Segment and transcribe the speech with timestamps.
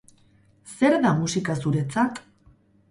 [0.77, 2.23] Zer da musika zuretzat?